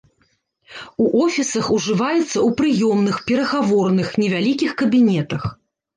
[1.03, 5.43] У офісах ужываецца ў прыёмных, перагаворных, невялікіх кабінетах.